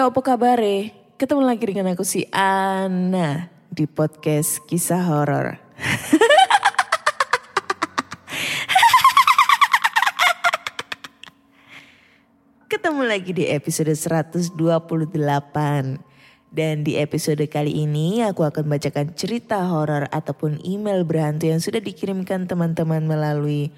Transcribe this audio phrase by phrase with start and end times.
[0.00, 0.56] iya apa kabar
[1.20, 5.60] Ketemu lagi dengan aku si Ana di podcast kisah horor.
[12.72, 14.56] Ketemu lagi di episode 128.
[16.48, 21.84] Dan di episode kali ini aku akan bacakan cerita horor ataupun email berhantu yang sudah
[21.84, 23.68] dikirimkan teman-teman melalui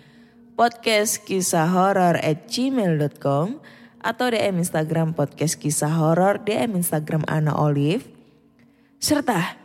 [0.55, 8.11] podcast kisah horor at gmail.com atau DM Instagram podcast kisah horor, DM Instagram Ana Olive,
[8.99, 9.57] serta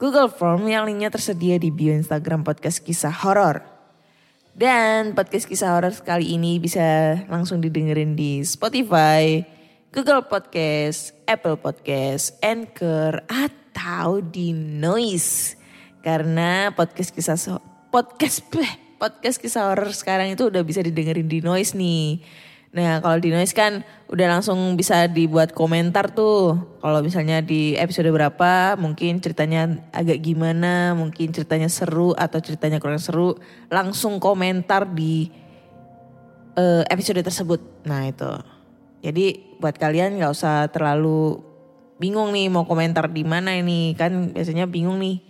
[0.00, 3.62] Google Form yang linknya tersedia di bio Instagram podcast kisah horor.
[4.52, 9.44] Dan podcast kisah horor kali ini bisa langsung didengerin di Spotify,
[9.92, 15.56] Google Podcast, Apple Podcast, Anchor, atau di Noise.
[16.00, 17.38] Karena podcast kisah
[17.92, 18.42] podcast
[19.02, 22.20] podcast kisah horor sekarang itu udah bisa didengerin di Noise nih.
[22.72, 26.56] Nah kalau di Noise kan udah langsung bisa dibuat komentar tuh.
[26.80, 32.96] Kalau misalnya di episode berapa mungkin ceritanya agak gimana, mungkin ceritanya seru atau ceritanya kurang
[32.96, 33.36] seru.
[33.68, 35.28] Langsung komentar di
[36.56, 37.60] eh, episode tersebut.
[37.84, 38.32] Nah itu.
[39.04, 41.44] Jadi buat kalian nggak usah terlalu
[42.00, 43.92] bingung nih mau komentar di mana ini.
[44.00, 45.20] Kan biasanya bingung nih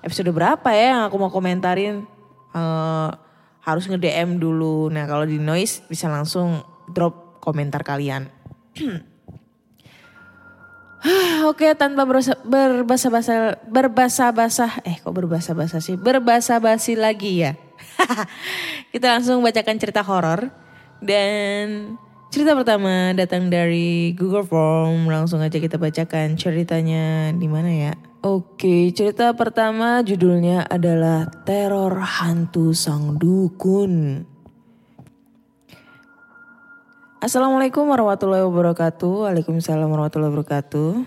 [0.00, 2.08] episode berapa ya yang aku mau komentarin.
[2.56, 3.10] Eh,
[3.60, 4.88] harus nge-DM dulu.
[4.88, 8.28] Nah kalau di Noise bisa langsung drop komentar kalian.
[11.46, 17.54] Oke tanpa berbasa- berbasa-basa berbasa-basa eh kok berbasa-basa sih berbasa-basi lagi ya.
[18.92, 20.50] Kita langsung bacakan cerita horor
[21.00, 21.96] dan
[22.28, 27.92] cerita pertama datang dari Google Form langsung aja kita bacakan ceritanya di mana ya.
[28.20, 34.26] Oke cerita pertama judulnya adalah Teror Hantu Sang Dukun.
[37.18, 39.26] Assalamualaikum warahmatullahi wabarakatuh.
[39.26, 41.02] Waalaikumsalam warahmatullahi wabarakatuh.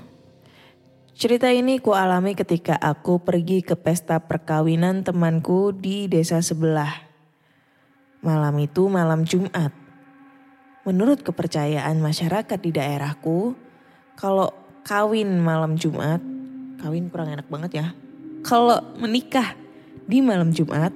[1.16, 6.92] Cerita ini ku alami ketika aku pergi ke pesta perkawinan temanku di desa sebelah.
[8.20, 9.72] Malam itu malam Jumat.
[10.84, 13.56] Menurut kepercayaan masyarakat di daerahku,
[14.20, 14.52] kalau
[14.84, 16.20] kawin malam Jumat,
[16.84, 17.88] kawin kurang enak banget ya.
[18.44, 19.56] Kalau menikah
[20.12, 20.92] di malam Jumat,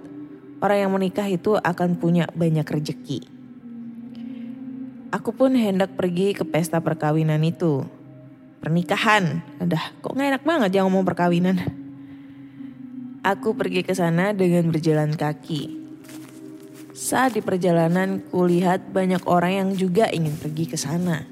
[0.60, 3.35] orang yang menikah itu akan punya banyak rejeki.
[5.14, 7.86] Aku pun hendak pergi ke pesta perkawinan itu.
[8.62, 9.46] Pernikahan.
[9.62, 11.62] Adah, kok gak enak banget ya ngomong perkawinan.
[13.26, 15.86] Aku pergi ke sana dengan berjalan kaki.
[16.96, 21.26] Saat di perjalanan kulihat banyak orang yang juga ingin pergi ke sana.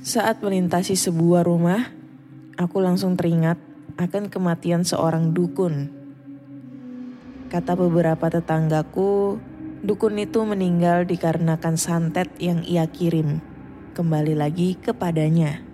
[0.00, 1.92] Saat melintasi sebuah rumah,
[2.56, 3.60] aku langsung teringat
[4.00, 5.92] akan kematian seorang dukun.
[7.52, 9.36] Kata beberapa tetanggaku,
[9.80, 13.40] Dukun itu meninggal dikarenakan santet yang ia kirim.
[13.96, 15.64] Kembali lagi kepadanya.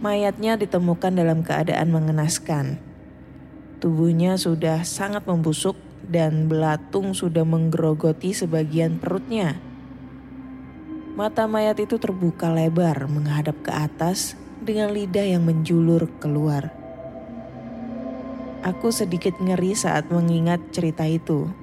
[0.00, 2.80] Mayatnya ditemukan dalam keadaan mengenaskan.
[3.84, 5.76] Tubuhnya sudah sangat membusuk
[6.08, 9.60] dan belatung sudah menggerogoti sebagian perutnya.
[11.20, 16.72] Mata mayat itu terbuka lebar menghadap ke atas dengan lidah yang menjulur keluar.
[18.64, 21.59] Aku sedikit ngeri saat mengingat cerita itu.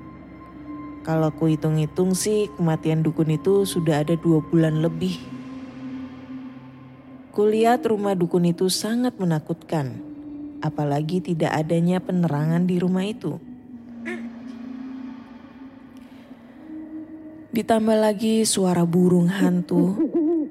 [1.07, 5.15] Kalau ku hitung-hitung sih kematian dukun itu sudah ada dua bulan lebih.
[7.31, 10.04] Kulihat rumah dukun itu sangat menakutkan.
[10.59, 13.39] Apalagi tidak adanya penerangan di rumah itu.
[17.56, 19.95] Ditambah lagi suara burung hantu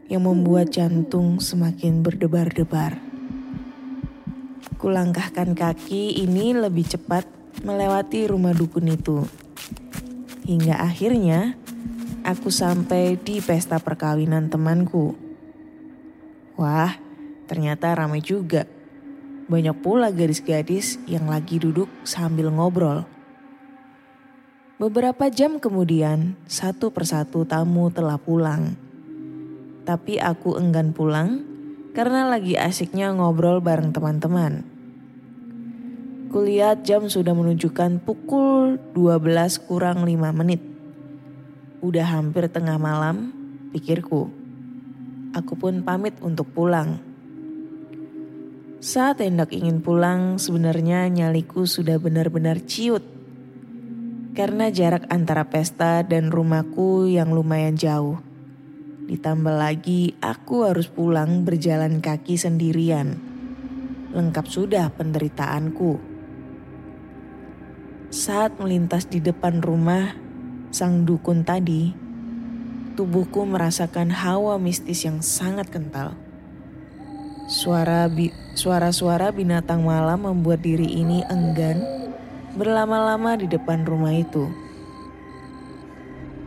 [0.08, 2.96] yang membuat jantung semakin berdebar-debar.
[4.80, 7.28] Kulangkahkan kaki ini lebih cepat
[7.60, 9.20] melewati rumah dukun itu.
[10.46, 11.58] Hingga akhirnya
[12.22, 15.18] aku sampai di pesta perkawinan temanku.
[16.54, 16.94] Wah,
[17.50, 18.62] ternyata ramai juga.
[19.50, 23.02] Banyak pula gadis-gadis yang lagi duduk sambil ngobrol.
[24.78, 28.78] Beberapa jam kemudian, satu persatu tamu telah pulang.
[29.82, 31.42] Tapi aku enggan pulang
[31.90, 34.75] karena lagi asiknya ngobrol bareng teman-teman.
[36.26, 40.58] Kulihat jam sudah menunjukkan pukul 12 kurang 5 menit.
[41.78, 43.30] Udah hampir tengah malam,
[43.70, 44.26] pikirku.
[45.38, 46.98] Aku pun pamit untuk pulang.
[48.82, 53.06] Saat hendak ingin pulang, sebenarnya nyaliku sudah benar-benar ciut.
[54.34, 58.18] Karena jarak antara pesta dan rumahku yang lumayan jauh.
[59.06, 63.14] Ditambah lagi aku harus pulang berjalan kaki sendirian.
[64.10, 66.15] Lengkap sudah penderitaanku.
[68.06, 70.14] Saat melintas di depan rumah
[70.70, 71.90] sang dukun tadi,
[72.94, 76.14] tubuhku merasakan hawa mistis yang sangat kental.
[77.50, 81.82] Suara bi suara-suara binatang malam membuat diri ini enggan
[82.54, 84.54] berlama-lama di depan rumah itu.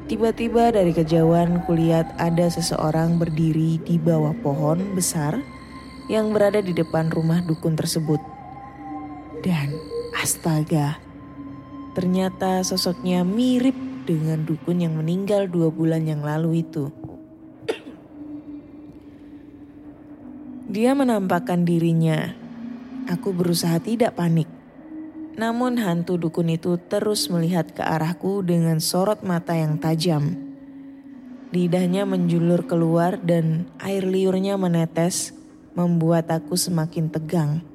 [0.08, 5.36] Tiba-tiba dari kejauhan kulihat ada seseorang berdiri di bawah pohon besar
[6.08, 8.24] yang berada di depan rumah dukun tersebut.
[9.44, 9.76] Dan
[10.18, 11.09] astaga,
[12.00, 13.75] ternyata sosoknya mirip
[14.07, 16.88] dengan dukun yang meninggal dua bulan yang lalu itu.
[20.72, 22.40] Dia menampakkan dirinya.
[23.12, 24.48] Aku berusaha tidak panik.
[25.36, 30.40] Namun hantu dukun itu terus melihat ke arahku dengan sorot mata yang tajam.
[31.51, 35.36] Lidahnya menjulur keluar dan air liurnya menetes
[35.75, 37.69] membuat aku semakin tegang.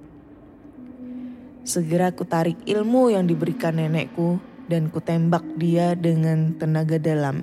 [1.65, 4.37] Segera ku tarik ilmu yang diberikan nenekku
[4.69, 7.41] dan kutembak dia dengan tenaga dalam.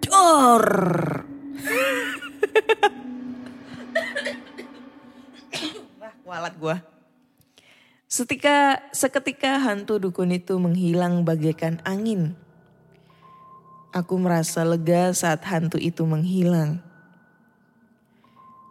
[0.00, 0.64] Dor!
[6.00, 6.80] Wah, kualat gua.
[8.08, 12.40] Setika, seketika hantu dukun itu menghilang bagaikan angin.
[13.92, 16.80] Aku merasa lega saat hantu itu menghilang.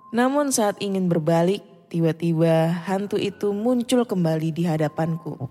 [0.09, 5.47] Namun saat ingin berbalik, tiba-tiba hantu itu muncul kembali di hadapanku.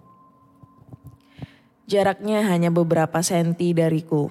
[1.87, 4.27] Jaraknya hanya beberapa senti dariku.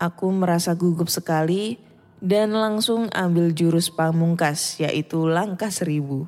[0.00, 1.76] Aku merasa gugup sekali
[2.24, 6.24] dan langsung ambil jurus pamungkas yaitu langkah seribu.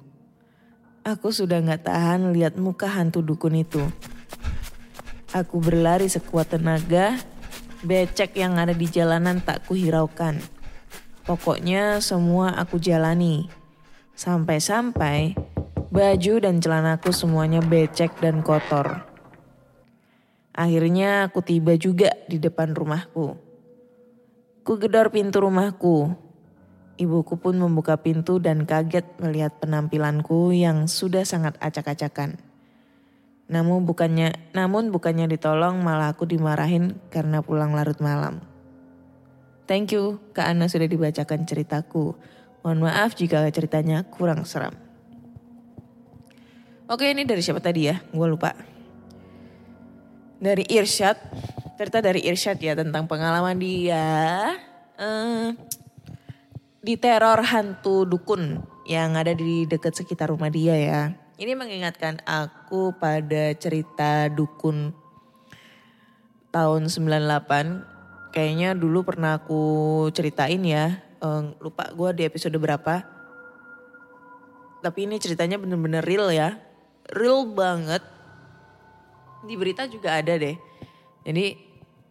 [1.02, 3.82] Aku sudah gak tahan lihat muka hantu dukun itu.
[5.32, 7.16] Aku berlari sekuat tenaga,
[7.80, 10.36] becek yang ada di jalanan tak kuhiraukan.
[11.24, 13.61] Pokoknya semua aku jalani.
[14.12, 15.34] Sampai-sampai
[15.92, 19.04] baju dan celanaku semuanya becek dan kotor.
[20.52, 23.36] Akhirnya aku tiba juga di depan rumahku.
[24.62, 26.12] Ku gedor pintu rumahku.
[27.00, 32.36] Ibuku pun membuka pintu dan kaget melihat penampilanku yang sudah sangat acak-acakan.
[33.48, 38.44] Namun bukannya, namun bukannya ditolong malah aku dimarahin karena pulang larut malam.
[39.64, 42.12] Thank you Kak Ana sudah dibacakan ceritaku.
[42.62, 44.74] Mohon maaf jika ceritanya kurang seram.
[46.86, 47.98] Oke ini dari siapa tadi ya?
[48.14, 48.54] Gue lupa.
[50.38, 51.18] Dari Irsyad.
[51.74, 54.54] Cerita dari Irsyad ya tentang pengalaman dia.
[54.94, 55.50] Eh,
[56.82, 61.00] di teror hantu dukun yang ada di dekat sekitar rumah dia ya.
[61.38, 64.94] Ini mengingatkan aku pada cerita dukun
[66.54, 68.30] tahun 98.
[68.30, 69.62] Kayaknya dulu pernah aku
[70.14, 71.02] ceritain ya.
[71.22, 73.06] Eh, lupa gue di episode berapa.
[74.82, 76.58] Tapi ini ceritanya bener-bener real ya.
[77.14, 78.02] Real banget.
[79.46, 80.58] Di berita juga ada deh.
[81.22, 81.54] Jadi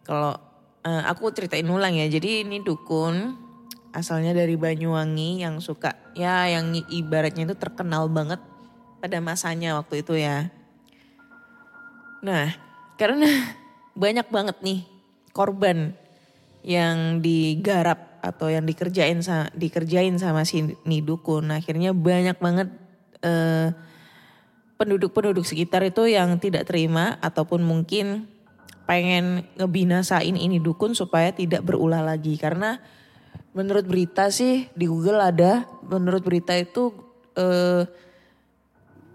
[0.08, 0.32] kalau
[0.80, 2.08] eh, aku ceritain ulang ya.
[2.08, 3.36] Jadi ini dukun
[3.92, 8.40] asalnya dari Banyuwangi yang suka ya yang ibaratnya itu terkenal banget
[9.04, 10.48] pada masanya waktu itu ya.
[12.24, 12.48] Nah,
[12.96, 13.28] karena
[14.02, 14.80] banyak banget nih
[15.36, 16.00] korban
[16.62, 19.18] yang digarap atau yang dikerjain
[19.52, 21.50] dikerjain sama si nih dukun.
[21.50, 22.70] Akhirnya banyak banget
[23.22, 23.74] eh,
[24.78, 28.30] penduduk-penduduk sekitar itu yang tidak terima ataupun mungkin
[28.86, 32.82] pengen ngebinasain ini dukun supaya tidak berulah lagi karena
[33.54, 36.90] menurut berita sih di Google ada menurut berita itu
[37.38, 37.86] eh,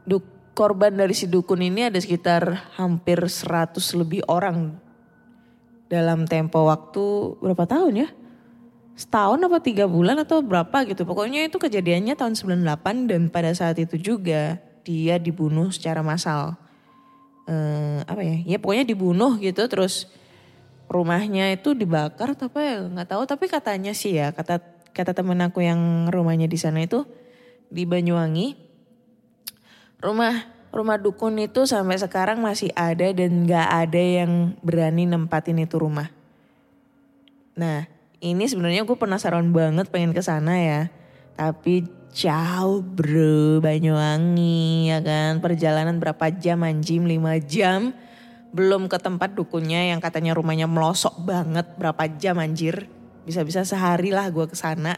[0.08, 0.24] duk,
[0.56, 4.87] korban dari si dukun ini ada sekitar hampir 100 lebih orang
[5.88, 8.10] dalam tempo waktu berapa tahun ya?
[8.98, 11.08] Setahun apa tiga bulan atau berapa gitu.
[11.08, 16.56] Pokoknya itu kejadiannya tahun 98 dan pada saat itu juga dia dibunuh secara massal.
[17.48, 18.38] Eh, apa ya?
[18.44, 20.12] Ya pokoknya dibunuh gitu terus
[20.88, 24.63] rumahnya itu dibakar atau apa ya nggak tahu tapi katanya sih ya kata
[24.96, 27.06] kata temen aku yang rumahnya di sana itu
[27.67, 28.65] di Banyuwangi.
[29.98, 35.79] Rumah rumah dukun itu sampai sekarang masih ada dan nggak ada yang berani nempatin itu
[35.79, 36.12] rumah.
[37.57, 37.89] Nah,
[38.21, 40.81] ini sebenarnya gue penasaran banget pengen ke sana ya.
[41.38, 45.41] Tapi jauh bro Banyuwangi ya kan.
[45.41, 47.93] Perjalanan berapa jam anjing 5 jam.
[48.53, 52.89] Belum ke tempat dukunnya yang katanya rumahnya melosok banget berapa jam anjir.
[53.25, 54.95] Bisa-bisa sehari lah gue ke sana.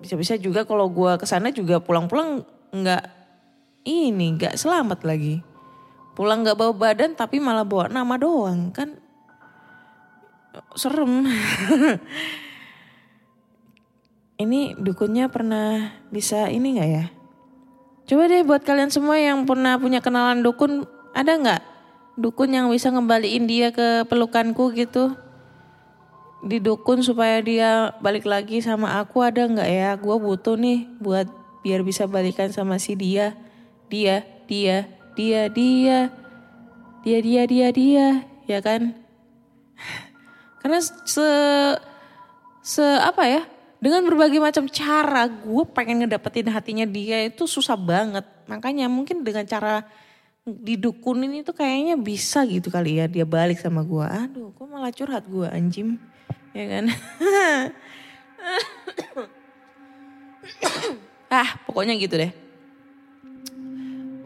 [0.00, 3.19] Bisa-bisa juga kalau gue ke sana juga pulang-pulang nggak
[3.84, 5.40] ini nggak selamat lagi.
[6.16, 8.98] Pulang nggak bawa badan tapi malah bawa nama doang kan
[10.76, 11.24] serem.
[14.42, 17.04] ini dukunnya pernah bisa ini nggak ya?
[18.10, 20.82] Coba deh buat kalian semua yang pernah punya kenalan dukun,
[21.14, 21.62] ada nggak
[22.18, 25.14] dukun yang bisa ngembaliin dia ke pelukanku gitu?
[26.42, 29.90] Di dukun supaya dia balik lagi sama aku ada nggak ya?
[29.94, 33.36] Gue butuh nih buat biar bisa balikan sama si dia,
[33.90, 34.86] dia, dia,
[35.18, 35.98] dia, dia,
[37.02, 38.06] dia, dia, dia, dia,
[38.46, 38.94] ya kan?
[40.62, 41.28] Karena se
[42.62, 43.42] se apa ya?
[43.80, 48.28] Dengan berbagai macam cara gue pengen ngedapetin hatinya dia itu susah banget.
[48.44, 49.88] Makanya mungkin dengan cara
[50.44, 54.04] didukunin itu kayaknya bisa gitu kali ya dia balik sama gue.
[54.04, 55.96] Aduh, kok malah curhat gue anjim.
[56.52, 56.92] Ya kan?
[61.40, 62.49] ah, pokoknya gitu deh.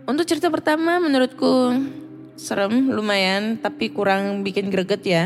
[0.04, 1.80] Untuk cerita pertama menurutku
[2.36, 5.24] serem lumayan tapi kurang bikin greget ya.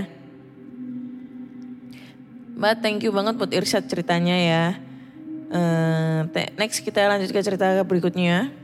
[2.55, 4.65] Mbak thank you banget buat Irsyad ceritanya ya.
[5.51, 8.55] Uh, next kita lanjut ke cerita berikutnya.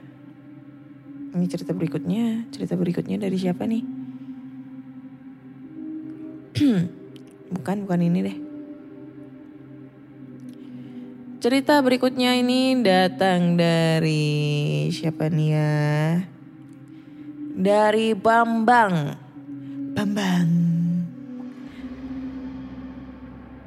[1.35, 3.83] Ini cerita berikutnya, cerita berikutnya dari siapa nih?
[7.59, 8.37] bukan, bukan ini deh.
[11.45, 15.77] Cerita berikutnya ini datang dari siapa nih ya?
[17.53, 19.13] Dari Bambang.
[19.93, 20.49] Bambang.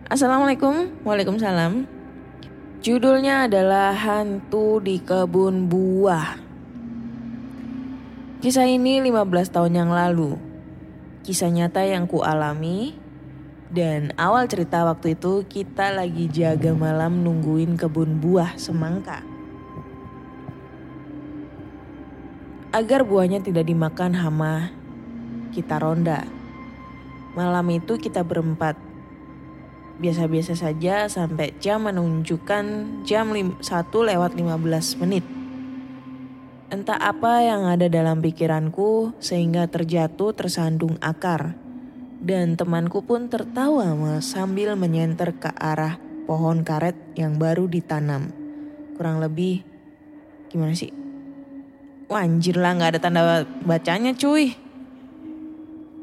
[0.09, 1.85] Assalamualaikum, Waalaikumsalam.
[2.81, 6.33] Judulnya adalah Hantu di Kebun Buah.
[8.41, 10.33] Kisah ini 15 tahun yang lalu.
[11.21, 12.97] Kisah nyata yang ku alami
[13.67, 19.19] dan awal cerita waktu itu kita lagi jaga malam nungguin kebun buah semangka.
[22.71, 24.71] Agar buahnya tidak dimakan hama,
[25.51, 26.23] kita ronda.
[27.35, 28.79] Malam itu kita berempat
[29.97, 32.65] biasa-biasa saja sampai jam menunjukkan
[33.03, 33.59] jam 1
[33.91, 35.25] lewat 15 menit.
[36.67, 41.66] Entah apa yang ada dalam pikiranku sehingga terjatuh tersandung akar.
[42.17, 48.33] Dan temanku pun tertawa sambil menyenter ke arah pohon karet yang baru ditanam.
[48.97, 49.61] Kurang lebih
[50.49, 50.91] gimana sih?
[52.07, 53.21] Wah anjir lah gak ada tanda
[53.63, 54.55] bacanya cuy.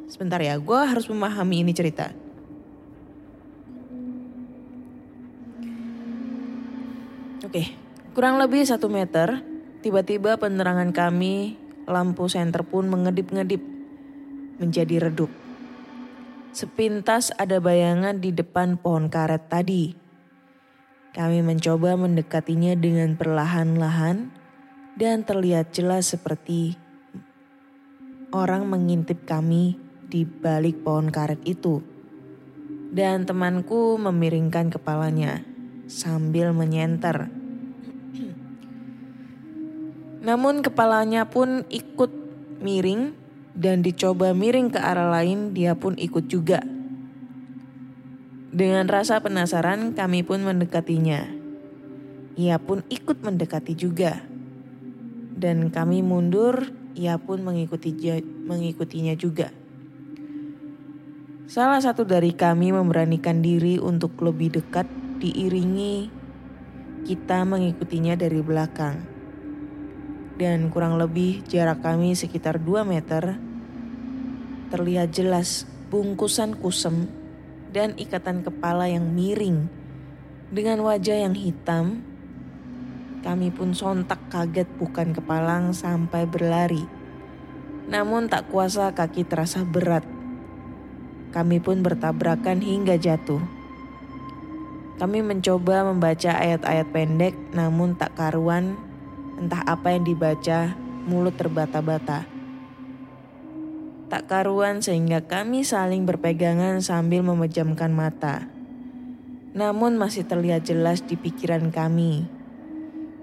[0.08, 2.12] Sebentar ya, gue harus memahami ini cerita.
[7.44, 7.70] Oke,
[8.16, 9.42] kurang lebih satu meter,
[9.84, 13.60] tiba-tiba penerangan kami, lampu senter pun mengedip-ngedip,
[14.62, 15.43] menjadi redup.
[16.54, 19.90] Sepintas ada bayangan di depan pohon karet tadi.
[21.10, 24.30] Kami mencoba mendekatinya dengan perlahan-lahan
[24.94, 26.78] dan terlihat jelas seperti
[28.30, 31.82] orang mengintip kami di balik pohon karet itu.
[32.94, 35.42] Dan temanku memiringkan kepalanya
[35.90, 37.34] sambil menyenter.
[40.30, 42.14] Namun kepalanya pun ikut
[42.62, 43.23] miring
[43.54, 46.60] dan dicoba miring ke arah lain dia pun ikut juga.
[48.54, 51.26] Dengan rasa penasaran kami pun mendekatinya.
[52.34, 54.22] Ia pun ikut mendekati juga.
[55.34, 57.94] Dan kami mundur, ia pun mengikuti
[58.46, 59.50] mengikutinya juga.
[61.50, 64.86] Salah satu dari kami memberanikan diri untuk lebih dekat
[65.18, 66.10] diiringi
[67.04, 69.13] kita mengikutinya dari belakang
[70.34, 73.38] dan kurang lebih jarak kami sekitar 2 meter,
[74.74, 77.06] terlihat jelas bungkusan kusem
[77.70, 79.70] dan ikatan kepala yang miring.
[80.50, 82.02] Dengan wajah yang hitam,
[83.22, 86.82] kami pun sontak kaget bukan kepalang sampai berlari.
[87.86, 90.06] Namun tak kuasa kaki terasa berat.
[91.34, 93.42] Kami pun bertabrakan hingga jatuh.
[94.94, 98.78] Kami mencoba membaca ayat-ayat pendek namun tak karuan
[99.38, 100.74] Entah apa yang dibaca,
[101.04, 102.26] mulut terbata-bata.
[104.08, 108.46] Tak karuan sehingga kami saling berpegangan sambil memejamkan mata.
[109.54, 112.26] namun masih terlihat jelas di pikiran kami.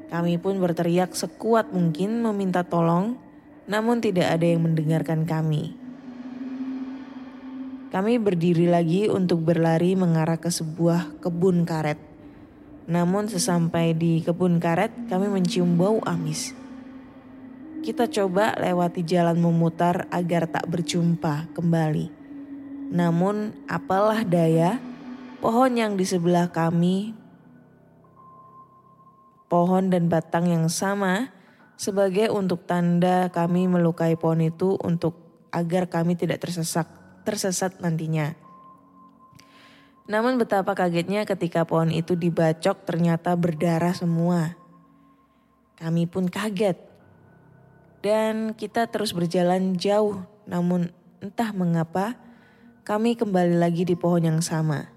[0.08, 3.20] Kami pun berteriak sekuat mungkin meminta tolong,
[3.68, 5.76] namun tidak ada yang mendengarkan kami.
[7.92, 12.00] Kami berdiri lagi untuk berlari mengarah ke sebuah kebun karet.
[12.90, 16.56] Namun sesampai di kebun karet, kami mencium bau amis.
[17.82, 22.14] Kita coba lewati jalan memutar agar tak berjumpa kembali.
[22.94, 24.78] Namun apalah daya,
[25.42, 27.18] pohon yang di sebelah kami
[29.52, 31.28] pohon dan batang yang sama
[31.76, 35.20] sebagai untuk tanda kami melukai pohon itu untuk
[35.52, 36.88] agar kami tidak tersesat
[37.28, 38.32] tersesat nantinya.
[40.12, 44.60] Namun betapa kagetnya ketika pohon itu dibacok ternyata berdarah semua.
[45.80, 46.76] Kami pun kaget.
[48.04, 50.92] Dan kita terus berjalan jauh namun
[51.24, 52.20] entah mengapa
[52.84, 54.92] kami kembali lagi di pohon yang sama.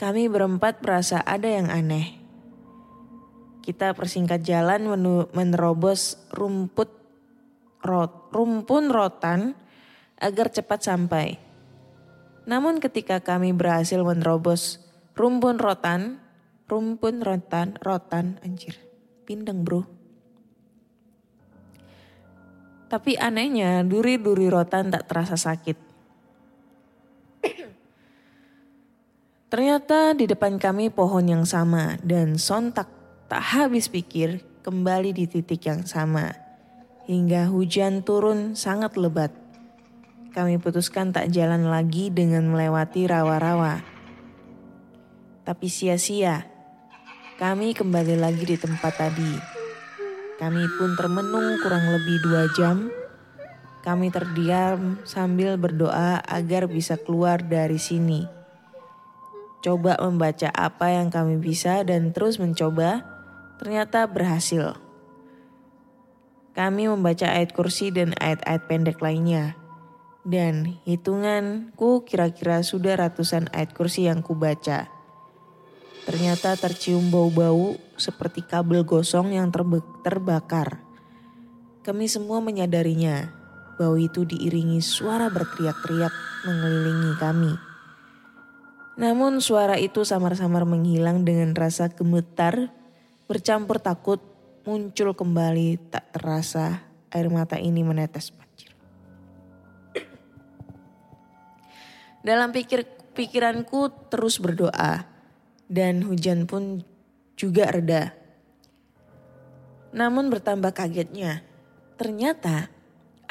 [0.00, 2.16] Kami berempat merasa ada yang aneh.
[3.60, 4.88] Kita persingkat jalan
[5.36, 6.88] menerobos rumput
[7.84, 9.52] rot, rumpun rotan
[10.16, 11.45] agar cepat sampai.
[12.46, 14.80] Namun ketika kami berhasil menerobos
[15.18, 16.22] rumpun rotan,
[16.70, 18.78] rumpun rotan, rotan, anjir,
[19.26, 19.84] pindeng bro.
[22.86, 25.76] Tapi anehnya duri-duri rotan tak terasa sakit.
[29.50, 35.66] Ternyata di depan kami pohon yang sama dan sontak Tak habis pikir kembali di titik
[35.66, 36.30] yang sama.
[37.10, 39.34] Hingga hujan turun sangat lebat.
[40.36, 43.80] Kami putuskan tak jalan lagi dengan melewati rawa-rawa.
[45.48, 46.44] Tapi sia-sia.
[47.40, 49.32] Kami kembali lagi di tempat tadi.
[50.36, 52.92] Kami pun termenung kurang lebih dua jam.
[53.80, 58.28] Kami terdiam sambil berdoa agar bisa keluar dari sini.
[59.64, 63.08] Coba membaca apa yang kami bisa dan terus mencoba
[63.56, 64.76] ternyata berhasil.
[66.52, 69.56] Kami membaca ayat kursi dan ayat-ayat pendek lainnya.
[70.26, 74.90] Dan hitunganku kira-kira sudah ratusan ayat kursi yang kubaca.
[76.02, 79.54] Ternyata tercium bau-bau seperti kabel gosong yang
[80.02, 80.82] terbakar.
[81.86, 83.30] Kami semua menyadarinya.
[83.78, 87.54] Bau itu diiringi suara berteriak-teriak mengelilingi kami.
[88.98, 92.74] Namun suara itu samar-samar menghilang dengan rasa gemetar
[93.26, 94.22] Bercampur takut,
[94.62, 98.30] muncul kembali tak terasa air mata ini menetes
[102.26, 102.82] Dalam pikir
[103.14, 105.06] pikiranku terus berdoa
[105.70, 106.82] dan hujan pun
[107.38, 108.18] juga reda.
[109.94, 111.46] Namun bertambah kagetnya,
[111.94, 112.66] ternyata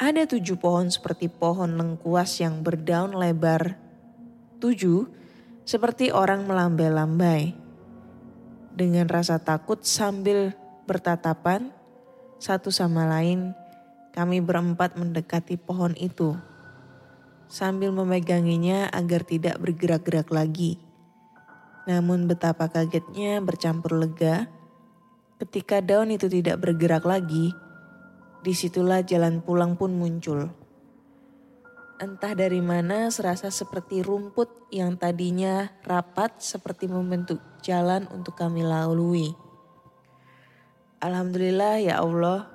[0.00, 3.76] ada tujuh pohon seperti pohon lengkuas yang berdaun lebar.
[4.64, 5.04] Tujuh,
[5.68, 7.52] seperti orang melambai-lambai
[8.72, 10.56] dengan rasa takut sambil
[10.88, 11.68] bertatapan
[12.40, 13.52] satu sama lain,
[14.16, 16.55] kami berempat mendekati pohon itu
[17.46, 20.78] sambil memeganginya agar tidak bergerak-gerak lagi.
[21.86, 24.50] Namun betapa kagetnya bercampur lega
[25.38, 27.54] ketika daun itu tidak bergerak lagi,
[28.42, 30.50] di situlah jalan pulang pun muncul.
[31.96, 39.32] Entah dari mana serasa seperti rumput yang tadinya rapat seperti membentuk jalan untuk kami lalui.
[41.00, 42.52] Alhamdulillah ya Allah,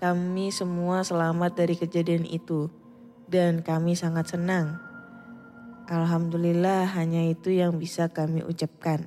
[0.00, 2.79] kami semua selamat dari kejadian itu
[3.30, 4.82] dan kami sangat senang.
[5.86, 9.06] Alhamdulillah hanya itu yang bisa kami ucapkan.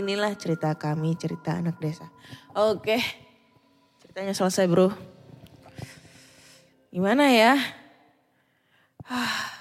[0.00, 2.08] Inilah cerita kami, cerita anak desa.
[2.56, 2.96] Oke,
[4.00, 4.88] ceritanya selesai bro.
[6.88, 7.60] Gimana ya?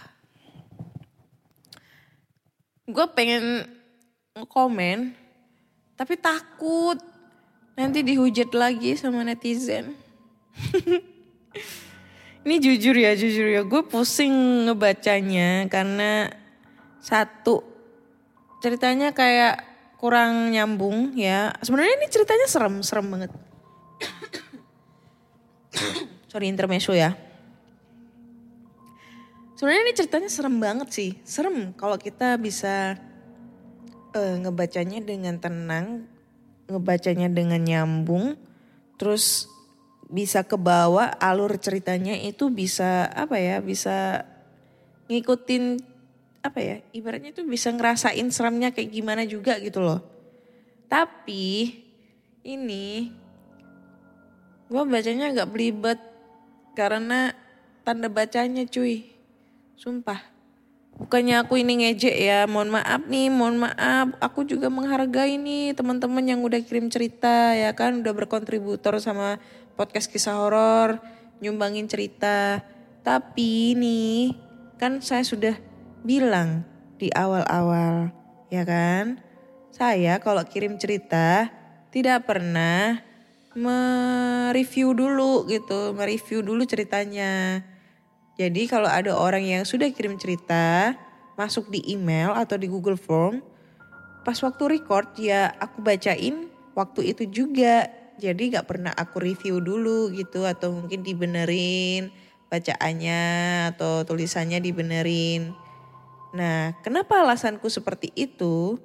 [2.89, 3.69] gue pengen
[4.49, 5.13] komen
[5.93, 6.97] tapi takut
[7.75, 9.93] nanti dihujat lagi sama netizen.
[12.47, 16.31] Ini jujur ya, jujur ya, gue pusing ngebacanya karena
[17.03, 17.63] satu
[18.63, 19.63] ceritanya kayak
[19.99, 21.51] kurang nyambung ya.
[21.59, 23.31] Sebenarnya ini ceritanya serem, serem banget.
[26.31, 27.17] Sorry intermezzo ya.
[29.59, 31.11] Sebenarnya ini ceritanya serem banget sih.
[31.27, 32.95] Serem kalau kita bisa
[34.15, 36.07] uh, ngebacanya dengan tenang,
[36.71, 38.39] ngebacanya dengan nyambung,
[38.95, 39.51] terus
[40.09, 43.61] bisa ke bawah alur ceritanya itu bisa apa ya?
[43.61, 44.25] Bisa
[45.07, 45.77] ngikutin
[46.41, 46.77] apa ya?
[46.91, 50.01] Ibaratnya itu bisa ngerasain seremnya kayak gimana juga gitu loh.
[50.89, 51.77] Tapi
[52.41, 53.13] ini
[54.69, 56.01] gue bacanya agak belibet
[56.73, 57.33] karena
[57.85, 59.19] tanda bacanya cuy
[59.79, 60.19] Sumpah.
[60.99, 64.11] Bukannya aku ini ngejek ya, mohon maaf nih, mohon maaf.
[64.19, 69.39] Aku juga menghargai nih teman-teman yang udah kirim cerita ya kan, udah berkontributor sama
[69.79, 70.99] podcast kisah horor,
[71.39, 72.59] nyumbangin cerita.
[72.99, 74.35] Tapi nih,
[74.75, 75.55] kan saya sudah
[76.03, 76.67] bilang
[76.99, 78.11] di awal-awal,
[78.51, 79.23] ya kan?
[79.71, 81.47] Saya kalau kirim cerita
[81.95, 82.99] tidak pernah
[83.55, 87.63] mereview dulu gitu, mereview dulu ceritanya.
[88.35, 90.91] Jadi kalau ada orang yang sudah kirim cerita
[91.39, 93.39] masuk di email atau di Google Form,
[94.27, 97.98] pas waktu record ya aku bacain waktu itu juga.
[98.19, 102.11] Jadi gak pernah aku review dulu gitu atau mungkin dibenerin
[102.51, 103.21] bacaannya
[103.73, 105.55] atau tulisannya dibenerin.
[106.35, 108.77] Nah, kenapa alasanku seperti itu?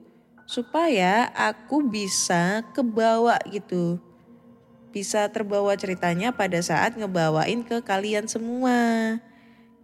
[0.45, 3.99] Supaya aku bisa kebawa gitu.
[4.93, 9.19] Bisa terbawa ceritanya pada saat ngebawain ke kalian semua.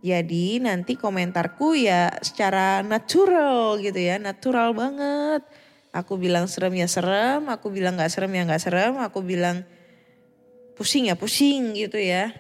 [0.00, 5.44] Jadi nanti komentarku ya secara natural gitu ya, natural banget.
[5.90, 9.66] Aku bilang serem ya serem, aku bilang gak serem ya gak serem, aku bilang
[10.79, 12.31] pusing ya pusing gitu ya.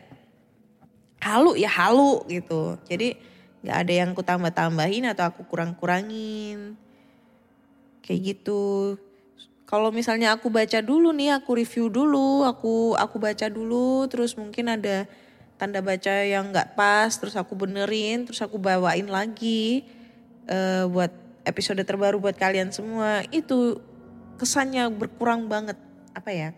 [1.18, 2.78] Halu ya halu gitu.
[2.86, 3.18] Jadi
[3.66, 6.78] gak ada yang aku tambah-tambahin atau aku kurang-kurangin.
[8.06, 8.96] Kayak gitu.
[9.66, 14.66] Kalau misalnya aku baca dulu nih, aku review dulu, aku aku baca dulu, terus mungkin
[14.66, 15.06] ada
[15.60, 19.84] tanda baca yang nggak pas terus aku benerin terus aku bawain lagi
[20.48, 21.12] uh, buat
[21.44, 23.80] episode terbaru buat kalian semua itu
[24.40, 25.76] kesannya berkurang banget.
[26.16, 26.50] Apa ya?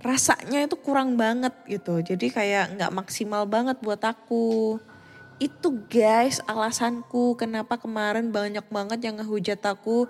[0.00, 2.00] Rasanya itu kurang banget gitu.
[2.00, 4.78] Jadi kayak nggak maksimal banget buat aku.
[5.36, 10.08] Itu guys alasanku kenapa kemarin banyak banget yang ngehujat aku.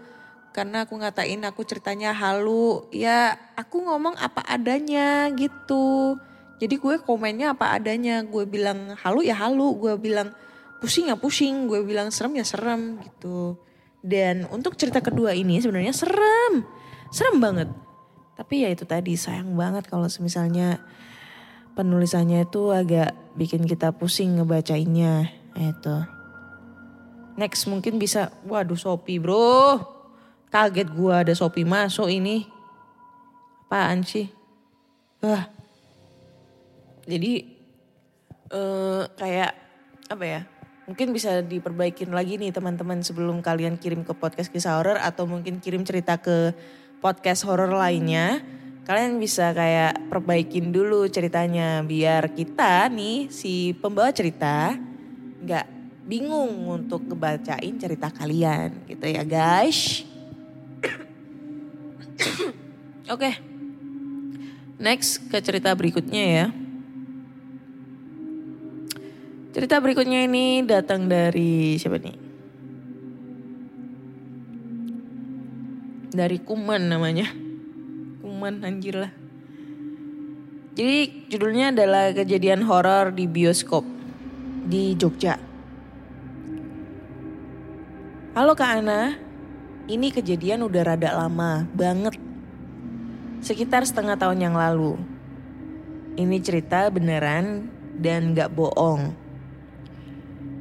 [0.51, 2.87] Karena aku ngatain aku ceritanya halu.
[2.94, 6.18] Ya aku ngomong apa adanya gitu.
[6.61, 8.23] Jadi gue komennya apa adanya.
[8.23, 9.75] Gue bilang halu ya halu.
[9.79, 10.31] Gue bilang
[10.80, 11.68] pusing ya pusing.
[11.68, 13.60] Gue bilang serem ya serem gitu.
[14.00, 16.64] Dan untuk cerita kedua ini sebenarnya serem.
[17.12, 17.68] Serem banget.
[18.34, 20.80] Tapi ya itu tadi sayang banget kalau misalnya
[21.76, 25.28] penulisannya itu agak bikin kita pusing ngebacainnya.
[25.54, 25.96] Itu.
[27.36, 29.80] Next mungkin bisa, waduh Shopee bro.
[30.50, 32.48] Kaget gue ada Shopee masuk ini.
[33.70, 34.26] Apaan sih?
[35.22, 35.46] Wah,
[37.06, 37.44] jadi
[38.50, 39.52] uh, kayak
[40.10, 40.40] apa ya?
[40.90, 45.62] Mungkin bisa diperbaikin lagi nih teman-teman sebelum kalian kirim ke podcast kisah horor atau mungkin
[45.62, 46.50] kirim cerita ke
[46.98, 48.42] podcast horor lainnya.
[48.90, 54.74] Kalian bisa kayak perbaikin dulu ceritanya biar kita nih si pembawa cerita
[55.46, 55.66] nggak
[56.11, 60.03] bingung untuk kebacain cerita kalian gitu ya guys.
[62.18, 62.50] Oke.
[63.14, 63.35] Okay.
[64.83, 66.46] Next ke cerita berikutnya ya.
[69.50, 72.14] Cerita berikutnya ini datang dari siapa nih?
[76.14, 77.26] Dari Kuman namanya.
[78.22, 79.10] Kuman anjir lah.
[80.78, 83.82] Jadi judulnya adalah kejadian horor di bioskop
[84.70, 85.34] di Jogja.
[88.38, 89.18] Halo Kak Ana,
[89.90, 92.14] ini kejadian udah rada lama banget.
[93.42, 94.94] Sekitar setengah tahun yang lalu.
[96.14, 97.66] Ini cerita beneran
[97.98, 99.29] dan gak bohong.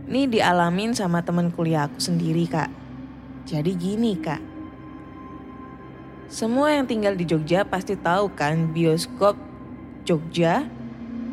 [0.09, 2.73] Ini dialamin sama temen kuliah aku sendiri kak.
[3.45, 4.41] Jadi gini kak.
[6.33, 9.37] Semua yang tinggal di Jogja pasti tahu kan bioskop
[10.09, 10.65] Jogja.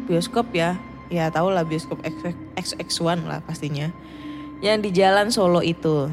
[0.05, 0.77] Bioskop ya,
[1.09, 2.05] ya tau lah bioskop
[2.53, 3.89] XX1 lah pastinya.
[4.61, 6.13] Yang di jalan Solo itu.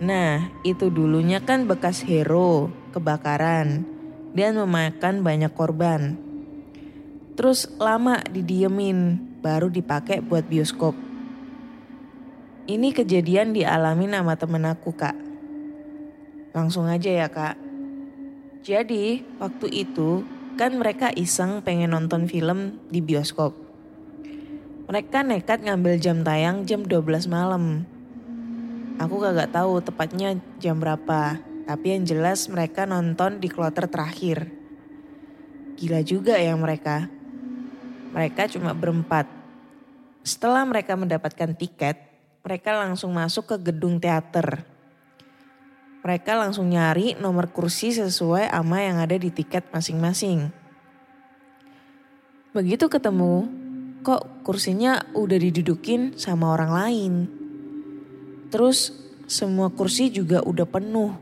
[0.00, 3.84] Nah, itu dulunya kan bekas hero kebakaran
[4.32, 6.16] dan memakan banyak korban.
[7.36, 11.07] Terus lama didiemin baru dipakai buat bioskop.
[12.68, 15.16] Ini kejadian dialami sama temen aku kak.
[16.52, 17.56] Langsung aja ya kak.
[18.60, 20.20] Jadi waktu itu
[20.60, 23.56] kan mereka iseng pengen nonton film di bioskop.
[24.84, 27.88] Mereka nekat ngambil jam tayang jam 12 malam.
[29.00, 31.40] Aku kagak tahu tepatnya jam berapa.
[31.64, 34.44] Tapi yang jelas mereka nonton di kloter terakhir.
[35.80, 37.08] Gila juga ya mereka.
[38.12, 39.24] Mereka cuma berempat.
[40.20, 42.07] Setelah mereka mendapatkan tiket,
[42.48, 44.64] mereka langsung masuk ke gedung teater.
[46.00, 50.48] Mereka langsung nyari nomor kursi sesuai ama yang ada di tiket masing-masing.
[52.56, 53.44] Begitu ketemu,
[54.00, 57.12] kok kursinya udah didudukin sama orang lain.
[58.48, 58.96] Terus
[59.28, 61.12] semua kursi juga udah penuh.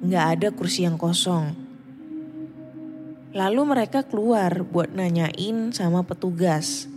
[0.00, 1.52] Nggak ada kursi yang kosong.
[3.36, 6.88] Lalu mereka keluar buat nanyain sama petugas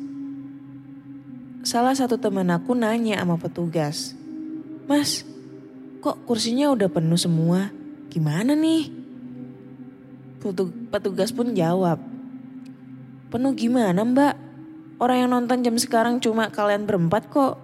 [1.65, 4.13] salah satu teman aku nanya sama petugas.
[4.86, 5.25] Mas,
[5.97, 7.73] kok kursinya udah penuh semua?
[8.13, 8.93] Gimana nih?
[10.93, 11.97] Petugas pun jawab.
[13.34, 14.38] Penuh gimana mbak?
[15.01, 17.58] Orang yang nonton jam sekarang cuma kalian berempat kok.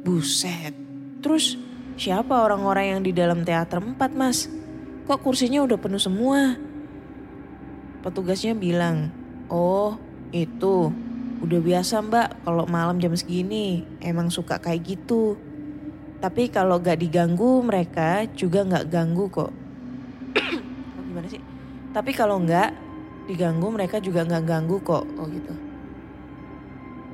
[0.00, 0.72] Buset.
[1.20, 1.60] Terus
[2.00, 4.48] siapa orang-orang yang di dalam teater empat mas?
[5.04, 6.56] Kok kursinya udah penuh semua?
[8.00, 9.12] Petugasnya bilang,
[9.52, 10.00] oh
[10.32, 10.88] itu
[11.40, 15.40] udah biasa mbak kalau malam jam segini emang suka kayak gitu.
[16.20, 19.48] Tapi kalau gak diganggu mereka juga gak ganggu kok.
[20.96, 21.40] oh, gimana sih?
[21.90, 22.70] Tapi kalau nggak
[23.24, 25.04] diganggu mereka juga nggak ganggu kok.
[25.16, 25.54] Oh gitu.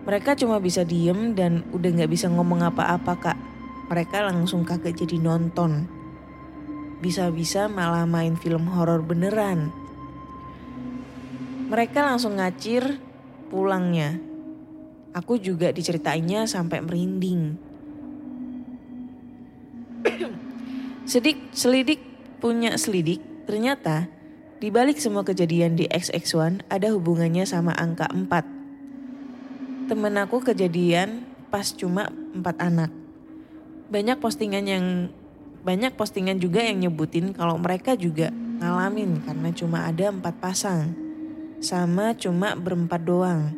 [0.06, 3.38] Mereka cuma bisa diem dan udah gak bisa ngomong apa-apa kak.
[3.86, 5.86] Mereka langsung kagak jadi nonton.
[6.98, 9.70] Bisa-bisa malah main film horor beneran.
[11.70, 13.05] Mereka langsung ngacir
[13.48, 14.18] pulangnya.
[15.16, 17.56] Aku juga diceritainnya sampai merinding.
[21.10, 22.02] Sedik, selidik
[22.42, 24.12] punya selidik, ternyata
[24.60, 28.56] di balik semua kejadian di XX1 ada hubungannya sama angka 4
[29.86, 32.90] temen aku kejadian pas cuma empat anak.
[33.86, 34.84] Banyak postingan yang
[35.62, 41.05] banyak postingan juga yang nyebutin kalau mereka juga ngalamin karena cuma ada empat pasang.
[41.56, 43.48] Sama cuma berempat doang.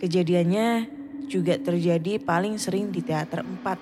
[0.00, 0.88] Kejadiannya
[1.28, 3.76] juga terjadi paling sering di teater empat.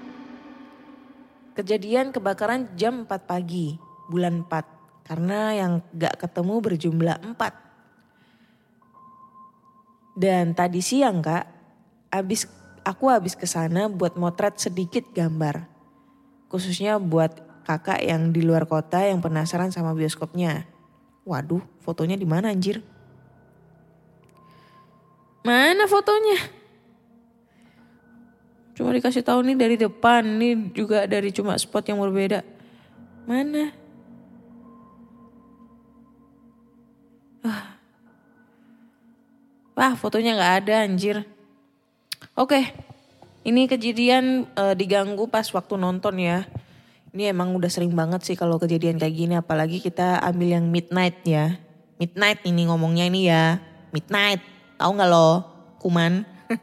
[1.55, 3.79] Kejadian kebakaran jam 4 pagi,
[4.11, 5.07] bulan 4.
[5.07, 10.18] Karena yang gak ketemu berjumlah 4.
[10.18, 11.46] Dan tadi siang kak,
[12.11, 12.50] abis
[12.83, 15.70] aku habis ke sana buat motret sedikit gambar.
[16.50, 20.66] Khususnya buat kakak yang di luar kota yang penasaran sama bioskopnya.
[21.27, 22.83] Waduh, fotonya di mana anjir?
[25.44, 26.40] Mana fotonya?
[28.74, 32.42] Cuma dikasih tahu nih dari depan, nih juga dari cuma spot yang berbeda.
[33.28, 33.70] Mana?
[37.44, 37.76] Ah,
[39.74, 41.26] Wah fotonya gak ada anjir.
[42.38, 42.72] Oke,
[43.44, 46.46] ini kejadian uh, diganggu pas waktu nonton ya.
[47.14, 49.35] Ini emang udah sering banget sih kalau kejadian kayak gini.
[49.38, 51.59] Apalagi kita ambil yang midnight ya.
[51.98, 53.62] Midnight ini ngomongnya ini ya.
[53.94, 54.42] Midnight,
[54.78, 55.30] tahu nggak lo?
[55.80, 56.24] Kuman.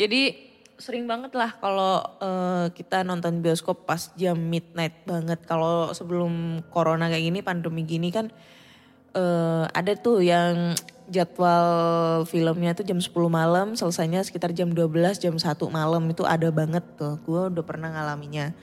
[0.00, 0.50] Jadi
[0.80, 5.44] sering banget lah kalau uh, kita nonton bioskop pas jam midnight banget.
[5.44, 8.32] Kalau sebelum corona kayak gini, pandemi gini kan
[9.14, 10.72] uh, ada tuh yang
[11.10, 16.48] jadwal filmnya tuh jam 10 malam, selesainya sekitar jam 12, jam 1 malam itu ada
[16.48, 17.18] banget tuh.
[17.26, 18.54] Gue udah pernah ngalaminya.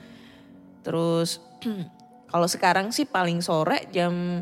[0.81, 1.43] Terus
[2.31, 4.41] kalau sekarang sih paling sore jam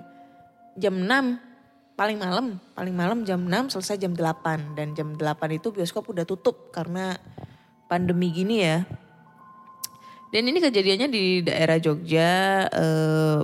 [0.77, 1.54] jam 6
[1.95, 5.23] paling malam, paling malam jam 6 selesai jam 8 dan jam 8
[5.55, 7.15] itu bioskop udah tutup karena
[7.88, 8.84] pandemi gini ya.
[10.29, 13.39] Dan ini kejadiannya di daerah Jogja eh,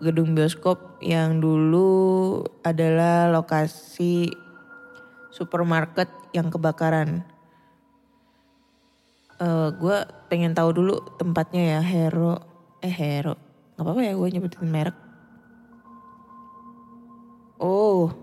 [0.00, 4.32] gedung bioskop yang dulu adalah lokasi
[5.28, 7.26] supermarket yang kebakaran.
[9.34, 9.98] Uh, gue
[10.30, 12.38] pengen tahu dulu tempatnya ya Hero,
[12.78, 13.34] eh Hero,
[13.74, 15.03] nggak apa-apa ya gue nyebutin merek.
[17.58, 18.14] Oh,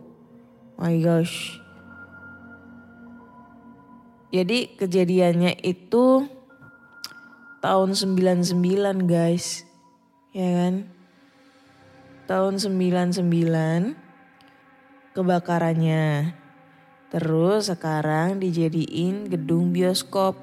[0.79, 1.59] my gosh.
[4.31, 6.27] Jadi kejadiannya itu
[7.59, 8.55] tahun 99
[9.03, 9.67] guys.
[10.31, 11.01] Ya kan?
[12.31, 13.19] tahun 99
[15.11, 16.31] kebakarannya.
[17.11, 20.39] Terus sekarang dijadiin gedung bioskop.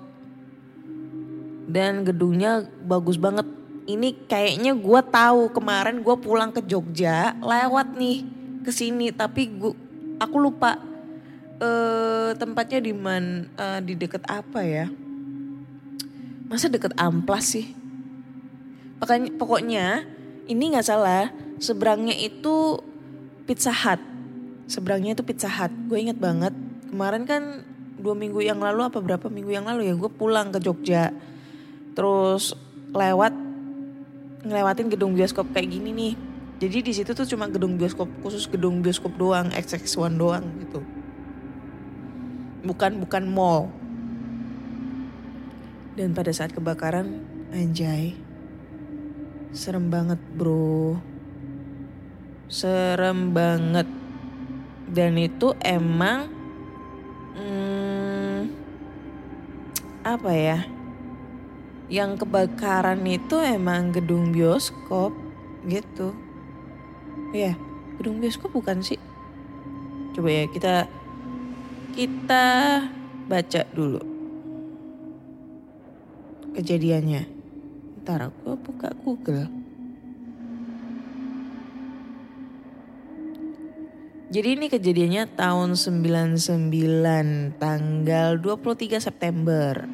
[1.64, 3.48] Dan gedungnya bagus banget.
[3.88, 8.20] Ini kayaknya gue tahu kemarin gue pulang ke Jogja lewat nih
[8.62, 9.74] ke sini tapi gua
[10.18, 10.78] aku lupa
[11.58, 14.86] eh tempatnya di man uh, di deket apa ya?
[16.48, 17.66] Masa deket Amplas sih?
[18.98, 19.86] Pokoknya, pokoknya
[20.48, 22.78] ini nggak salah seberangnya itu
[23.44, 24.00] Pizza Hut.
[24.70, 25.70] Seberangnya itu Pizza Hut.
[25.86, 26.54] Gue inget banget
[26.88, 27.62] kemarin kan
[27.98, 31.10] dua minggu yang lalu apa berapa minggu yang lalu ya gue pulang ke Jogja.
[31.92, 32.54] Terus
[32.94, 33.34] lewat
[34.46, 36.14] ngelewatin gedung bioskop kayak gini nih.
[36.58, 40.82] Jadi di situ tuh cuma gedung bioskop khusus gedung bioskop doang, XX1 doang gitu.
[42.66, 43.70] Bukan bukan mall.
[45.94, 47.22] Dan pada saat kebakaran,
[47.54, 48.18] anjay.
[49.54, 50.98] Serem banget, Bro
[52.48, 53.84] serem banget
[54.88, 56.32] dan itu emang
[57.36, 58.48] hmm,
[60.00, 60.64] apa ya
[61.92, 65.12] yang kebakaran itu emang gedung bioskop
[65.68, 66.16] gitu
[67.32, 67.52] ya
[67.98, 69.00] gedung bioskop bukan sih
[70.16, 70.74] coba ya kita
[71.92, 72.46] kita
[73.28, 74.18] baca dulu
[76.58, 77.22] kejadiannya.
[78.02, 79.46] Ntar aku buka Google.
[84.28, 86.68] Jadi ini kejadiannya tahun 99
[87.56, 89.88] tanggal 23 September.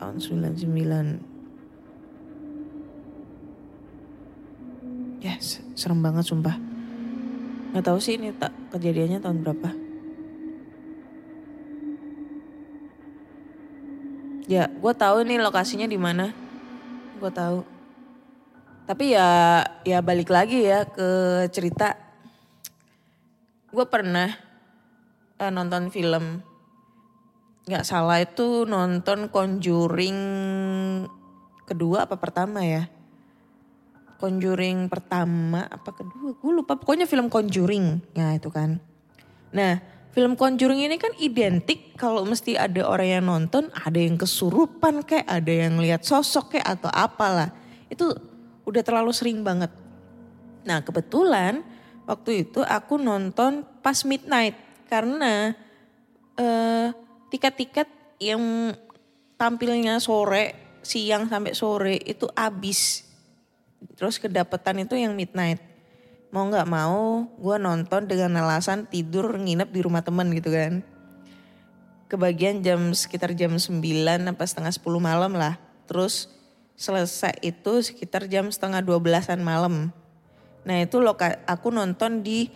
[0.00, 1.29] Tahun 99.
[5.20, 6.56] Ya, se- serem banget sumpah.
[7.70, 9.70] Nggak tahu sih ini tak kejadiannya tahun berapa.
[14.50, 16.34] Ya, gue tahu nih lokasinya di mana.
[17.22, 17.62] Gue tahu.
[18.88, 21.94] Tapi ya, ya balik lagi ya ke cerita.
[23.70, 24.34] Gue pernah
[25.38, 26.42] eh, nonton film.
[27.70, 30.18] Gak salah itu nonton Conjuring
[31.70, 32.90] kedua apa pertama ya?
[34.20, 36.36] Conjuring pertama apa kedua?
[36.36, 36.76] Gue lupa.
[36.76, 38.04] Pokoknya film Conjuring.
[38.12, 38.76] Ya itu kan.
[39.50, 39.80] Nah,
[40.12, 45.24] film Conjuring ini kan identik kalau mesti ada orang yang nonton, ada yang kesurupan kayak,
[45.24, 47.48] ada yang lihat sosok kayak atau apalah.
[47.88, 48.12] Itu
[48.68, 49.72] udah terlalu sering banget.
[50.68, 51.64] Nah, kebetulan
[52.04, 54.54] waktu itu aku nonton pas midnight
[54.92, 55.56] karena
[56.36, 56.92] eh
[57.30, 57.88] tiket-tiket
[58.20, 58.74] yang
[59.40, 63.09] tampilnya sore, siang sampai sore itu habis.
[63.96, 65.60] Terus kedapetan itu yang midnight
[66.30, 70.82] mau nggak mau gue nonton dengan alasan tidur nginep di rumah temen gitu kan.
[72.10, 73.82] Kebagian jam sekitar jam 9
[74.26, 75.58] apa setengah 10 malam lah.
[75.86, 76.30] Terus
[76.78, 79.94] selesai itu sekitar jam setengah 12an malam.
[80.64, 82.50] Nah itu loka, aku nonton di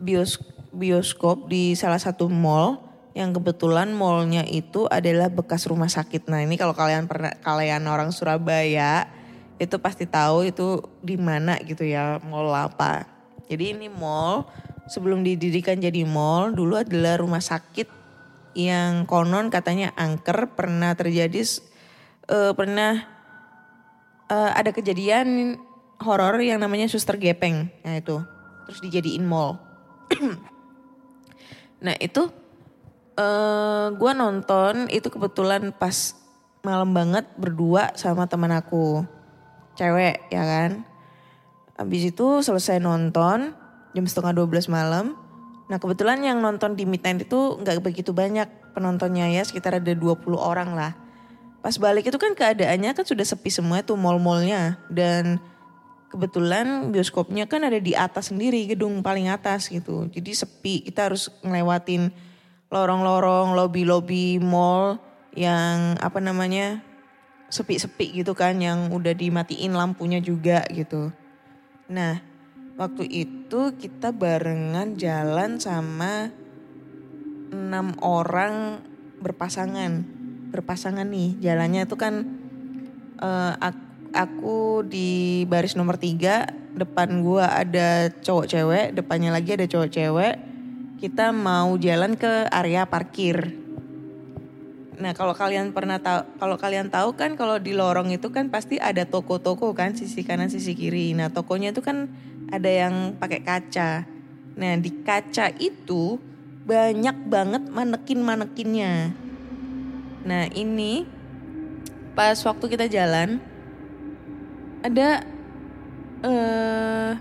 [0.00, 0.40] bios,
[0.74, 2.82] bioskop di salah satu mall
[3.16, 6.28] yang kebetulan mallnya itu adalah bekas rumah sakit.
[6.28, 9.08] Nah ini kalau kalian pernah kalian orang Surabaya
[9.56, 13.08] itu pasti tahu itu di mana gitu ya mall apa.
[13.48, 14.44] Jadi ini mall
[14.90, 17.88] sebelum didirikan jadi mall dulu adalah rumah sakit
[18.56, 21.40] yang konon katanya angker pernah terjadi
[22.28, 23.04] eh, pernah
[24.28, 25.56] eh, ada kejadian
[26.04, 27.72] horor yang namanya suster gepeng.
[27.80, 28.20] Nah itu
[28.68, 29.56] terus dijadiin mall.
[31.84, 32.28] nah itu
[33.16, 36.12] eh gue nonton itu kebetulan pas
[36.60, 39.15] malam banget berdua sama teman aku
[39.76, 40.82] cewek ya kan.
[41.76, 43.52] Habis itu selesai nonton
[43.92, 45.16] jam setengah 12 malam.
[45.68, 50.36] Nah kebetulan yang nonton di midnight itu nggak begitu banyak penontonnya ya sekitar ada 20
[50.36, 50.92] orang lah.
[51.60, 55.42] Pas balik itu kan keadaannya kan sudah sepi semua tuh mall-mallnya dan
[56.12, 60.06] kebetulan bioskopnya kan ada di atas sendiri gedung paling atas gitu.
[60.08, 62.14] Jadi sepi kita harus ngelewatin
[62.70, 65.02] lorong-lorong, lobby-lobby mall
[65.36, 66.80] yang apa namanya
[67.46, 71.14] sepi-sepi gitu kan yang udah dimatiin lampunya juga gitu.
[71.86, 72.18] Nah
[72.74, 76.30] waktu itu kita barengan jalan sama
[77.54, 78.82] enam orang
[79.22, 80.02] berpasangan.
[80.50, 82.26] Berpasangan nih jalannya itu kan
[83.22, 89.66] eh, ak- aku di baris nomor tiga depan gua ada cowok cewek depannya lagi ada
[89.70, 90.34] cowok cewek.
[90.96, 93.65] Kita mau jalan ke area parkir
[94.96, 98.80] nah kalau kalian pernah tahu kalau kalian tahu kan kalau di lorong itu kan pasti
[98.80, 101.12] ada toko-toko kan sisi kanan sisi kiri.
[101.12, 102.08] Nah tokonya itu kan
[102.48, 104.08] ada yang pakai kaca.
[104.56, 106.16] Nah di kaca itu
[106.66, 109.12] banyak banget manekin-manekinnya.
[110.26, 111.06] Nah ini
[112.16, 113.38] pas waktu kita jalan
[114.80, 115.22] ada
[116.24, 117.12] eh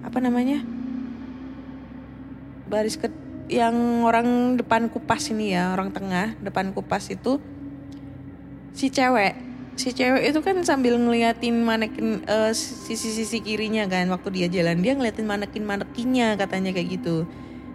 [0.00, 0.64] apa namanya?
[2.70, 3.19] Baris ke
[3.50, 7.42] yang orang depan kupas ini ya orang tengah depan kupas itu
[8.70, 9.34] si cewek.
[9.74, 14.94] Si cewek itu kan sambil ngeliatin manekin eh, sisi-sisi kirinya kan waktu dia jalan dia
[14.94, 17.26] ngeliatin manekin manekinnya katanya kayak gitu.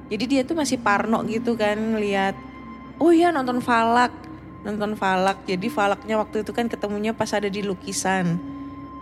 [0.08, 2.38] Jadi dia tuh masih parno gitu kan ngeliat
[3.02, 4.16] oh iya nonton falak
[4.64, 5.44] nonton falak.
[5.44, 8.40] Jadi falaknya waktu itu kan ketemunya pas ada di lukisan.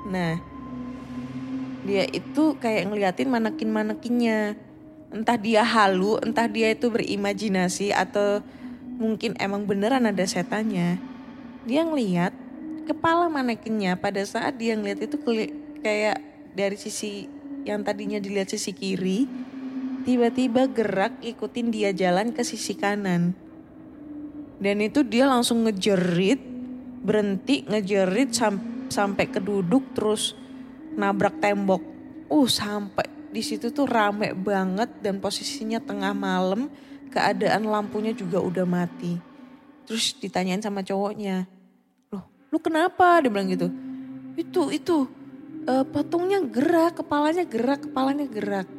[0.10, 0.42] Nah
[1.84, 4.56] dia itu kayak ngeliatin manekin-manekinnya.
[5.14, 8.42] Entah dia halu, entah dia itu berimajinasi atau
[8.98, 10.98] mungkin emang beneran ada setannya.
[11.70, 12.34] Dia ngeliat
[12.90, 15.16] kepala manekinnya pada saat dia ngeliat itu
[15.86, 16.18] kayak
[16.58, 17.30] dari sisi
[17.64, 19.30] yang tadinya dilihat sisi kiri,
[20.04, 23.38] tiba-tiba gerak ikutin dia jalan ke sisi kanan.
[24.58, 26.42] Dan itu dia langsung ngejerit,
[27.06, 30.34] berhenti ngejerit sam- sampai keduduk terus
[30.98, 31.86] nabrak tembok.
[32.34, 36.70] Uh sampai di situ tuh rame banget dan posisinya tengah malam,
[37.10, 39.18] keadaan lampunya juga udah mati.
[39.90, 41.50] Terus ditanyain sama cowoknya,
[42.14, 42.24] loh
[42.54, 43.20] lu kenapa?
[43.26, 43.74] Dia bilang gitu.
[44.38, 45.10] Itu itu
[45.66, 48.70] eh, patungnya gerak, kepalanya gerak, kepalanya gerak.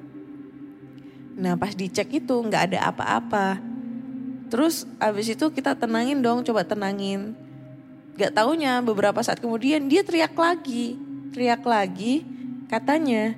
[1.34, 3.58] Nah pas dicek itu nggak ada apa-apa.
[4.54, 7.34] Terus abis itu kita tenangin dong, coba tenangin.
[8.14, 10.94] Gak taunya beberapa saat kemudian dia teriak lagi,
[11.34, 12.22] teriak lagi,
[12.70, 13.34] katanya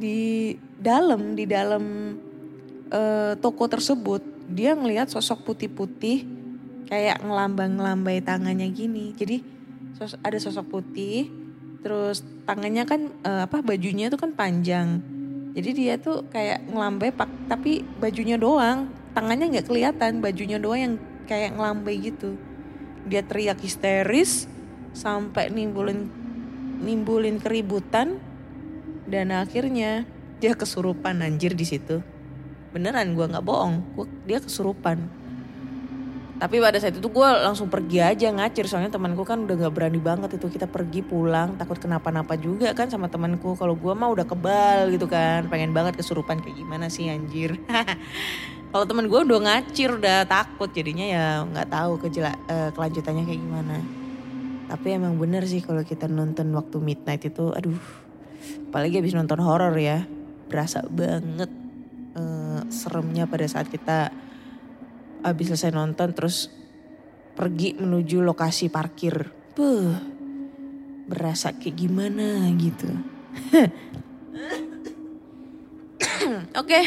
[0.00, 2.16] di dalam di dalam
[2.88, 6.26] eh, toko tersebut dia ngelihat sosok putih-putih
[6.90, 9.14] kayak ngelambang-ngelambai tangannya gini.
[9.14, 9.44] Jadi
[9.94, 11.30] sos- ada sosok putih,
[11.86, 14.98] terus tangannya kan eh, apa bajunya tuh kan panjang.
[15.54, 20.94] Jadi dia tuh kayak ngelambai pak tapi bajunya doang, tangannya nggak kelihatan, bajunya doang yang
[21.30, 22.34] kayak ngelambai gitu.
[23.06, 24.50] Dia teriak histeris
[24.90, 26.10] sampai nimbulin
[26.82, 28.18] nimbulin keributan
[29.10, 30.06] dan akhirnya
[30.38, 31.98] dia kesurupan anjir di situ.
[32.70, 35.20] Beneran gua nggak bohong, gua, dia kesurupan.
[36.40, 38.64] Tapi pada saat itu gue langsung pergi aja ngacir.
[38.64, 40.48] Soalnya temanku kan udah nggak berani banget itu.
[40.48, 43.52] Kita pergi pulang takut kenapa-napa juga kan sama temanku.
[43.60, 45.52] Kalau gue mah udah kebal gitu kan.
[45.52, 47.60] Pengen banget kesurupan kayak gimana sih anjir?
[48.72, 50.72] Kalau teman gue udah ngacir udah takut.
[50.72, 53.76] Jadinya ya nggak tahu kejela eh, kelanjutannya kayak gimana.
[54.72, 57.74] Tapi emang bener sih kalau kita nonton waktu midnight itu aduh
[58.70, 60.06] apalagi habis nonton horor ya
[60.50, 61.50] berasa banget
[62.18, 64.10] eh, seremnya pada saat kita
[65.20, 66.48] habis selesai nonton terus
[67.40, 69.32] pergi menuju lokasi parkir.
[71.08, 72.86] Berasa kayak gimana gitu.
[76.60, 76.80] Oke,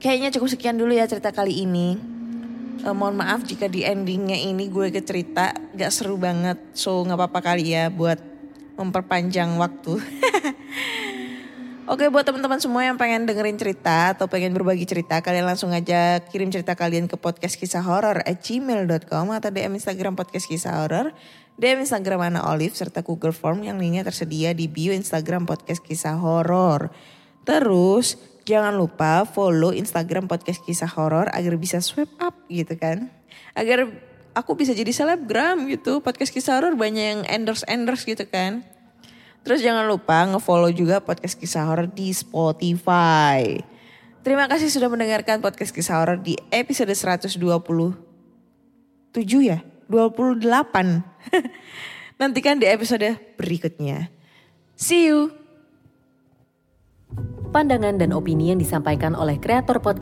[0.00, 1.98] kayaknya cukup sekian dulu ya cerita kali ini.
[2.80, 6.56] Eh, mohon maaf jika di endingnya ini gue ke cerita gak seru banget.
[6.72, 8.29] So gak apa-apa kali ya buat
[8.80, 10.00] memperpanjang waktu.
[11.90, 16.22] Oke buat teman-teman semua yang pengen dengerin cerita atau pengen berbagi cerita kalian langsung aja
[16.22, 21.10] kirim cerita kalian ke podcast kisah horor at gmail.com atau DM Instagram podcast kisah horor,
[21.58, 26.14] DM Instagram Ana Olive serta Google Form yang linknya tersedia di bio Instagram podcast kisah
[26.14, 26.94] horor.
[27.42, 28.14] Terus
[28.46, 33.10] jangan lupa follow Instagram podcast kisah horor agar bisa swipe up gitu kan,
[33.58, 34.09] agar
[34.40, 38.64] aku bisa jadi selebgram gitu podcast kisah horor banyak yang endorse endorse gitu kan.
[39.44, 43.60] Terus jangan lupa nge-follow juga podcast kisah horor di Spotify.
[44.20, 47.40] Terima kasih sudah mendengarkan podcast kisah horor di episode 127
[49.44, 49.64] ya?
[49.88, 50.44] 28.
[52.20, 54.12] Nantikan di episode berikutnya.
[54.76, 55.32] See you.
[57.50, 59.98] Pandangan dan opini yang disampaikan oleh kreator podcast